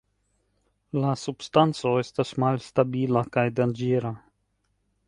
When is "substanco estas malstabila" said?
1.25-3.25